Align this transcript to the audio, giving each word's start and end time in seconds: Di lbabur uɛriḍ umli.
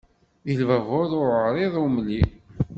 Di 0.45 0.53
lbabur 0.61 1.09
uɛriḍ 1.21 1.75
umli. 1.85 2.21